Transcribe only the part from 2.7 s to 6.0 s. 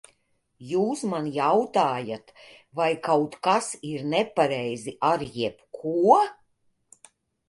vai kaut kas ir nepareizi ar jebko?